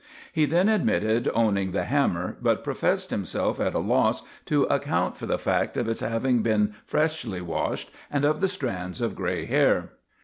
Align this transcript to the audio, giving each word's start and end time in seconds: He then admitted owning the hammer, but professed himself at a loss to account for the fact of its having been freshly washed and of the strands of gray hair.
He 0.33 0.45
then 0.45 0.67
admitted 0.67 1.29
owning 1.31 1.73
the 1.73 1.83
hammer, 1.83 2.35
but 2.41 2.63
professed 2.63 3.11
himself 3.11 3.59
at 3.59 3.75
a 3.75 3.77
loss 3.77 4.23
to 4.47 4.63
account 4.63 5.15
for 5.15 5.27
the 5.27 5.37
fact 5.37 5.77
of 5.77 5.87
its 5.87 5.99
having 5.99 6.41
been 6.41 6.73
freshly 6.87 7.39
washed 7.39 7.91
and 8.09 8.25
of 8.25 8.41
the 8.41 8.47
strands 8.47 8.99
of 8.99 9.15
gray 9.15 9.45
hair. 9.45 9.89